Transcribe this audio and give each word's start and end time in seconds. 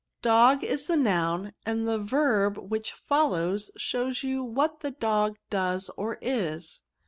"Dog 0.23 0.63
is 0.63 0.87
the 0.87 0.97
noun, 0.97 1.53
and 1.63 1.87
the 1.87 1.99
verb 1.99 2.57
which 2.57 2.91
follows 2.91 3.69
shows 3.77 4.23
you 4.23 4.43
what 4.43 4.79
the 4.79 4.89
dog 4.89 5.37
does 5.51 5.89
or 5.95 6.17
is. 6.23 6.81